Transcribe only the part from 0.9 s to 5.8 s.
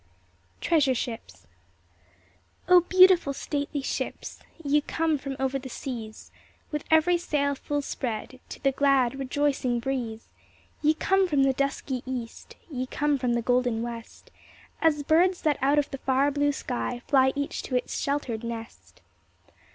SHIPS O BEAUTIFUL, Stately ships, Ye come from over the